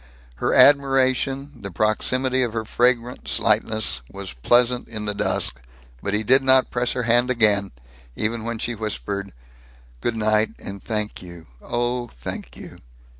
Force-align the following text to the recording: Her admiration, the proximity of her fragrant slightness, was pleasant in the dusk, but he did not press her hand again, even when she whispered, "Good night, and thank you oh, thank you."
Her 0.37 0.51
admiration, 0.51 1.51
the 1.61 1.69
proximity 1.69 2.41
of 2.41 2.53
her 2.53 2.65
fragrant 2.65 3.27
slightness, 3.27 4.01
was 4.11 4.33
pleasant 4.33 4.87
in 4.87 5.05
the 5.05 5.13
dusk, 5.13 5.61
but 6.01 6.15
he 6.15 6.23
did 6.23 6.43
not 6.43 6.71
press 6.71 6.93
her 6.93 7.03
hand 7.03 7.29
again, 7.29 7.71
even 8.15 8.43
when 8.43 8.57
she 8.57 8.73
whispered, 8.73 9.31
"Good 10.01 10.15
night, 10.17 10.55
and 10.57 10.81
thank 10.81 11.21
you 11.21 11.45
oh, 11.61 12.07
thank 12.07 12.57
you." 12.57 12.79